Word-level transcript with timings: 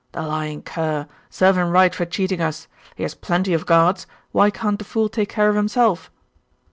'The 0.13 0.21
lying 0.23 0.63
cur! 0.63 1.05
Serve 1.29 1.57
him 1.59 1.69
right 1.69 1.93
for 1.93 2.05
cheating 2.07 2.41
us. 2.41 2.67
He 2.95 3.03
has 3.03 3.13
plenty 3.13 3.53
of 3.53 3.67
guards. 3.67 4.07
Why 4.31 4.49
can't 4.49 4.79
the 4.79 4.83
fool 4.83 5.09
take 5.09 5.29
care 5.29 5.49
of 5.49 5.55
himself? 5.55 6.09